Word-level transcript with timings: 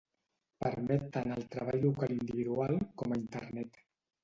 Permet 0.63 1.05
tant 1.17 1.35
el 1.35 1.45
treball 1.57 1.85
local 1.85 2.15
individual, 2.17 2.77
com 3.03 3.17
a 3.19 3.23
Internet. 3.23 3.83